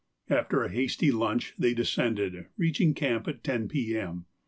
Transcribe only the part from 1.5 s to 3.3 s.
they descended, reaching camp